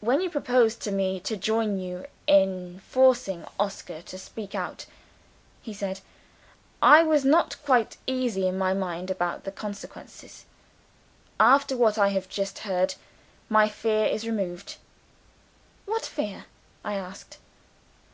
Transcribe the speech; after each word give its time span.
"When 0.00 0.20
you 0.20 0.28
proposed 0.28 0.82
to 0.82 0.92
me 0.92 1.18
to 1.20 1.34
join 1.34 1.78
you 1.78 2.04
in 2.26 2.82
forcing 2.86 3.46
Oscar 3.58 4.02
to 4.02 4.18
speak 4.18 4.54
out," 4.54 4.84
he 5.62 5.72
said, 5.72 6.00
"I 6.82 7.02
was 7.02 7.24
not 7.24 7.56
quite 7.64 7.96
easy 8.06 8.46
in 8.46 8.58
my 8.58 8.74
mind 8.74 9.10
about 9.10 9.44
the 9.44 9.50
consequences. 9.52 10.44
After 11.40 11.74
what 11.74 11.96
I 11.96 12.08
have 12.08 12.28
just 12.28 12.58
heard, 12.68 12.96
my 13.48 13.66
fear 13.66 14.04
is 14.04 14.26
removed." 14.26 14.76
"What 15.86 16.04
fear?" 16.04 16.44
I 16.84 16.96
asked. 16.96 17.38